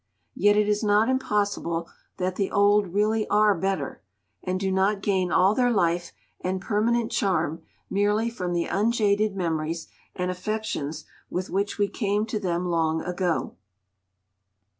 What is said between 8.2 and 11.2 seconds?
from the unjaded memories and affections